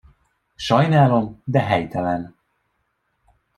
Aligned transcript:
Sajnálom, 0.57 1.41
de 1.43 1.59
helytelen. 1.61 2.35